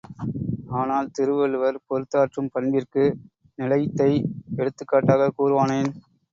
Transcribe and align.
ஆனால் 0.71 1.11
திருவள்ளுவர் 1.11 1.77
பொறுத்தாற்றும் 1.87 2.49
பண்பிற்கு 2.51 3.05
நிலைத்தை 3.59 4.11
எடுத்துக்காட்டாகக் 4.57 5.37
கூறுவானேன்? 5.37 5.91